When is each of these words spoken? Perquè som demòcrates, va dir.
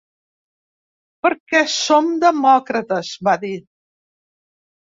Perquè 1.27 1.61
som 1.75 2.09
demòcrates, 2.25 3.13
va 3.29 3.37
dir. 3.47 3.55